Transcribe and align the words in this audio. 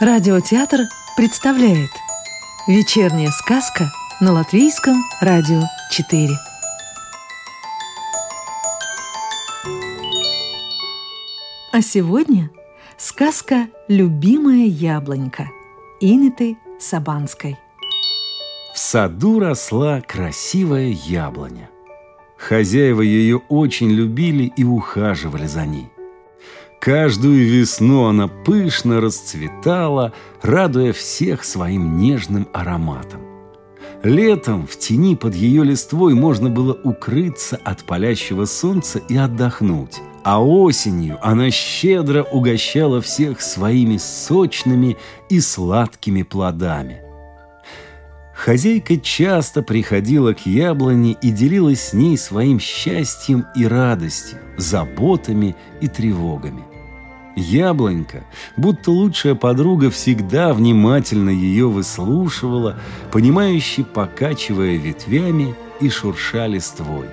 Радиотеатр 0.00 0.82
представляет 1.16 1.90
Вечерняя 2.68 3.30
сказка 3.30 3.90
на 4.20 4.30
Латвийском 4.30 4.94
радио 5.20 5.62
4 5.90 6.28
А 11.72 11.82
сегодня 11.82 12.48
сказка 12.96 13.66
«Любимая 13.88 14.66
яблонька» 14.66 15.48
Иниты 16.00 16.58
Сабанской 16.78 17.56
В 18.72 18.78
саду 18.78 19.40
росла 19.40 20.00
красивая 20.00 20.90
яблоня. 20.90 21.70
Хозяева 22.36 23.02
ее 23.02 23.38
очень 23.48 23.90
любили 23.90 24.52
и 24.56 24.62
ухаживали 24.62 25.48
за 25.48 25.66
ней. 25.66 25.88
Каждую 26.80 27.44
весну 27.44 28.06
она 28.06 28.28
пышно 28.28 29.00
расцветала, 29.00 30.12
радуя 30.42 30.92
всех 30.92 31.44
своим 31.44 31.98
нежным 31.98 32.48
ароматом. 32.52 33.20
Летом 34.04 34.66
в 34.66 34.78
тени 34.78 35.16
под 35.16 35.34
ее 35.34 35.64
листвой 35.64 36.14
можно 36.14 36.50
было 36.50 36.72
укрыться 36.84 37.58
от 37.64 37.84
палящего 37.84 38.44
солнца 38.44 39.00
и 39.08 39.16
отдохнуть. 39.16 39.98
А 40.24 40.42
осенью 40.42 41.18
она 41.20 41.50
щедро 41.50 42.22
угощала 42.22 43.00
всех 43.00 43.40
своими 43.40 43.96
сочными 43.96 44.96
и 45.30 45.40
сладкими 45.40 46.22
плодами. 46.22 47.07
Хозяйка 48.38 48.96
часто 48.96 49.64
приходила 49.64 50.32
к 50.32 50.46
яблоне 50.46 51.16
и 51.20 51.30
делилась 51.32 51.88
с 51.88 51.92
ней 51.92 52.16
своим 52.16 52.60
счастьем 52.60 53.46
и 53.56 53.66
радостью, 53.66 54.38
заботами 54.56 55.56
и 55.80 55.88
тревогами. 55.88 56.62
Яблонька, 57.34 58.24
будто 58.56 58.92
лучшая 58.92 59.34
подруга, 59.34 59.90
всегда 59.90 60.54
внимательно 60.54 61.30
ее 61.30 61.68
выслушивала, 61.68 62.76
понимающе 63.10 63.82
покачивая 63.82 64.76
ветвями 64.76 65.56
и 65.80 65.90
шурша 65.90 66.46
листвой. 66.46 67.06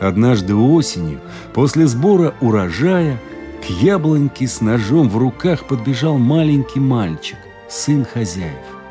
Однажды 0.00 0.54
осенью, 0.54 1.18
после 1.54 1.88
сбора 1.88 2.36
урожая, 2.40 3.20
к 3.66 3.70
яблоньке 3.82 4.46
с 4.46 4.60
ножом 4.60 5.08
в 5.08 5.16
руках 5.16 5.64
подбежал 5.64 6.18
маленький 6.18 6.78
мальчик, 6.78 7.38
сын 7.68 8.04
хозяев. 8.04 8.81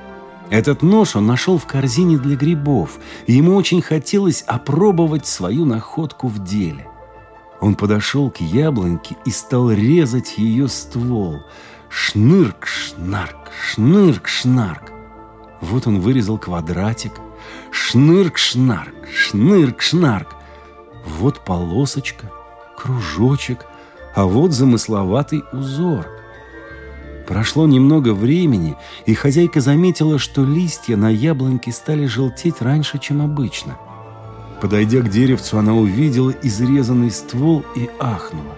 Этот 0.51 0.81
нож 0.81 1.15
он 1.15 1.27
нашел 1.27 1.57
в 1.57 1.65
корзине 1.65 2.17
для 2.17 2.35
грибов, 2.35 2.99
и 3.25 3.31
ему 3.31 3.55
очень 3.55 3.81
хотелось 3.81 4.41
опробовать 4.41 5.25
свою 5.25 5.63
находку 5.63 6.27
в 6.27 6.43
деле. 6.43 6.89
Он 7.61 7.75
подошел 7.75 8.29
к 8.29 8.41
яблоньке 8.41 9.15
и 9.23 9.31
стал 9.31 9.71
резать 9.71 10.37
ее 10.37 10.67
ствол. 10.67 11.39
Шнырк-шнарк, 11.89 13.49
шнырк-шнарк. 13.73 14.91
Вот 15.61 15.87
он 15.87 16.01
вырезал 16.01 16.37
квадратик. 16.37 17.13
Шнырк-шнарк, 17.71 19.07
шнырк-шнарк. 19.09 20.35
Вот 21.05 21.45
полосочка, 21.45 22.29
кружочек, 22.77 23.65
а 24.15 24.25
вот 24.25 24.51
замысловатый 24.51 25.43
узор. 25.53 26.20
Прошло 27.31 27.65
немного 27.65 28.13
времени, 28.13 28.75
и 29.05 29.13
хозяйка 29.13 29.61
заметила, 29.61 30.19
что 30.19 30.43
листья 30.43 30.97
на 30.97 31.09
яблоньке 31.09 31.71
стали 31.71 32.05
желтеть 32.05 32.61
раньше, 32.61 32.99
чем 32.99 33.21
обычно– 33.21 33.77
Подойдя 34.61 35.01
к 35.01 35.09
деревцу, 35.09 35.57
она 35.57 35.73
увидела 35.73 36.31
изрезанный 36.43 37.09
ствол 37.09 37.65
и 37.75 37.89
ахнула. 37.99 38.55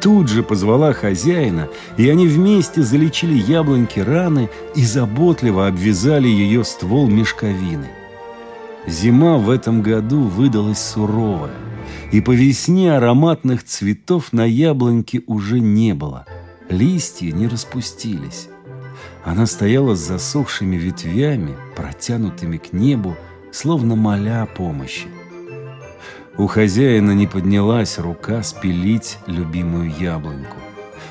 Тут 0.00 0.28
же 0.28 0.44
позвала 0.44 0.92
хозяина, 0.92 1.68
и 1.96 2.08
они 2.08 2.28
вместе 2.28 2.82
залечили 2.82 3.34
яблоньки 3.34 3.98
раны 3.98 4.48
и 4.76 4.84
заботливо 4.84 5.66
обвязали 5.66 6.28
ее 6.28 6.62
ствол 6.62 7.08
мешковиной. 7.08 7.88
Зима 8.86 9.38
в 9.38 9.50
этом 9.50 9.82
году 9.82 10.22
выдалась 10.22 10.78
суровая, 10.78 11.56
и 12.12 12.20
по 12.20 12.30
весне 12.30 12.94
ароматных 12.94 13.64
цветов 13.64 14.32
на 14.32 14.44
яблоньке 14.44 15.22
уже 15.26 15.58
не 15.58 15.94
было, 15.94 16.26
листья 16.68 17.32
не 17.32 17.48
распустились. 17.48 18.48
Она 19.24 19.46
стояла 19.46 19.94
с 19.94 20.00
засохшими 20.00 20.76
ветвями, 20.76 21.56
протянутыми 21.76 22.56
к 22.58 22.72
небу, 22.72 23.16
словно 23.52 23.96
моля 23.96 24.42
о 24.42 24.46
помощи. 24.46 25.08
У 26.36 26.46
хозяина 26.46 27.12
не 27.12 27.26
поднялась 27.26 27.98
рука 27.98 28.42
спилить 28.42 29.18
любимую 29.26 29.92
яблоньку, 29.98 30.56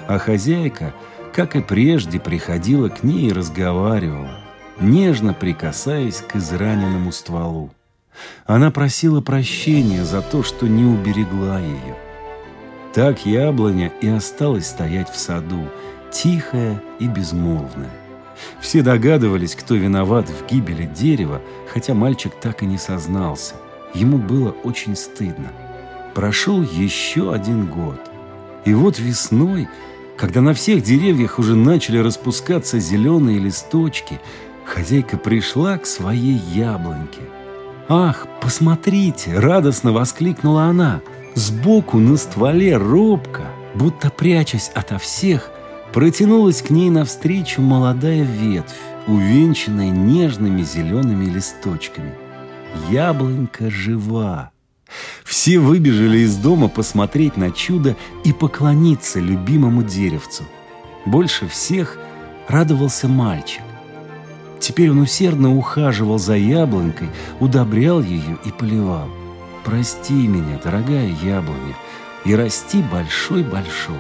а 0.08 0.20
хозяйка, 0.20 0.94
как 1.34 1.56
и 1.56 1.62
прежде, 1.62 2.20
приходила 2.20 2.88
к 2.90 3.04
ней 3.04 3.28
и 3.28 3.34
разговаривала, 3.34 4.40
нежно 4.80 5.34
прикасаясь 5.34 6.22
к 6.22 6.38
израненному 6.38 7.12
стволу. 7.12 7.72
Она 8.46 8.72
просила 8.72 9.22
прощения 9.22 10.06
за 10.06 10.22
то, 10.22 10.44
что 10.44 10.68
не 10.68 10.86
уберегла 10.86 11.60
ее. 11.60 11.96
Так 12.98 13.28
яблоня 13.28 13.92
и 14.02 14.08
осталась 14.08 14.66
стоять 14.66 15.08
в 15.08 15.18
саду, 15.18 15.68
тихая 16.12 16.82
и 16.98 17.08
безмолвная. 17.08 17.92
Все 18.60 18.82
догадывались, 18.82 19.54
кто 19.54 19.76
виноват 19.76 20.28
в 20.28 20.48
гибели 20.48 20.86
дерева, 20.86 21.40
хотя 21.72 21.94
мальчик 21.94 22.34
так 22.42 22.64
и 22.64 22.66
не 22.66 22.80
сознался. 22.80 23.54
Ему 23.94 24.18
было 24.18 24.50
очень 24.64 24.96
стыдно. 24.96 25.50
Прошел 26.16 26.64
еще 26.64 27.32
один 27.32 27.68
год. 27.68 28.00
И 28.66 28.74
вот 28.74 28.98
весной, 28.98 29.70
когда 30.18 30.42
на 30.42 30.56
всех 30.56 30.82
деревьях 30.82 31.38
уже 31.38 31.56
начали 31.56 32.00
распускаться 32.00 32.80
зеленые 32.80 33.38
листочки, 33.38 34.20
хозяйка 34.66 35.18
пришла 35.18 35.78
к 35.78 35.86
своей 35.86 36.42
яблоньке. 36.52 37.22
«Ах, 37.90 38.26
посмотрите!»– 38.42 39.34
радостно 39.40 39.92
воскликнула 39.92 40.64
она. 40.64 41.02
Сбоку 41.38 42.00
на 42.00 42.18
стволе 42.18 42.78
робко, 42.78 43.44
будто 43.76 44.10
прячась 44.10 44.72
ото 44.74 44.98
всех, 44.98 45.52
Протянулась 45.94 46.64
к 46.64 46.72
ней 46.72 46.90
навстречу 46.90 47.62
молодая 47.62 48.24
ветвь, 48.24 48.74
увенчанная 49.06 49.92
нежными 49.92 50.64
зелеными 50.64 51.26
листочками. 51.26 52.16
Яблонька 52.90 53.70
жива. 53.70 54.50
Все 55.24 55.60
выбежали 55.60 56.20
из 56.20 56.36
дома 56.38 56.70
посмотреть 56.70 57.38
на 57.38 57.52
чудо 57.52 57.96
и 58.24 58.34
поклониться 58.34 59.20
любимому 59.20 59.84
деревцу. 59.84 60.44
Больше 61.06 61.48
всех 61.48 62.00
радовался 62.48 63.08
мальчик. 63.08 63.62
Теперь 64.60 64.90
он 64.90 65.00
усердно 65.00 65.56
ухаживал 65.56 66.18
за 66.18 66.36
яблонькой, 66.36 67.10
удобрял 67.40 68.02
ее 68.02 68.40
и 68.44 68.52
поливал. 68.52 69.08
«Прости 69.68 70.14
меня, 70.14 70.58
дорогая 70.64 71.10
яблоня, 71.22 71.76
и 72.24 72.34
расти 72.34 72.82
большой-большой». 72.82 73.98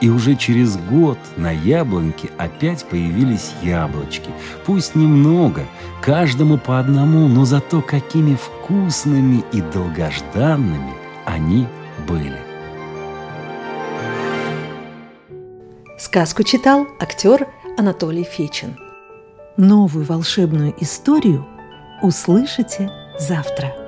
И 0.00 0.08
уже 0.08 0.36
через 0.36 0.76
год 0.76 1.18
на 1.36 1.50
яблоньке 1.50 2.30
опять 2.38 2.84
появились 2.84 3.54
яблочки. 3.60 4.30
Пусть 4.64 4.94
немного, 4.94 5.64
каждому 6.00 6.58
по 6.58 6.78
одному, 6.78 7.26
но 7.26 7.44
зато 7.44 7.82
какими 7.82 8.36
вкусными 8.36 9.42
и 9.50 9.62
долгожданными 9.62 10.94
они 11.24 11.66
были. 12.06 12.38
Сказку 15.98 16.44
читал 16.44 16.86
актер 17.00 17.48
Анатолий 17.76 18.22
Фечин. 18.22 18.76
Новую 19.56 20.04
волшебную 20.04 20.72
историю 20.80 21.44
услышите 22.00 22.92
завтра. 23.18 23.83